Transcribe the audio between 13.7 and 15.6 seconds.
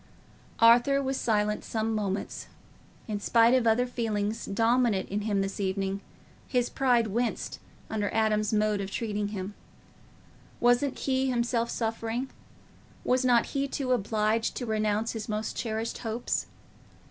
obliged to renounce his most